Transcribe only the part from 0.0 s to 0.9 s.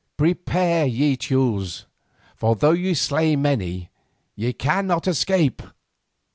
Prepare,